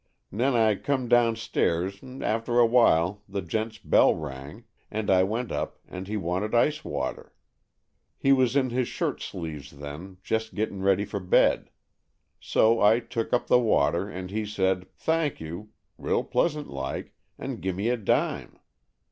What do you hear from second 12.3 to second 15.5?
So I took up the water, and he said, 'Thank